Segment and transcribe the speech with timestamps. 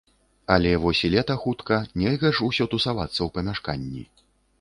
[0.53, 4.03] Але вось і лета хутка, нельга ж усё тусавацца ў памяшканні.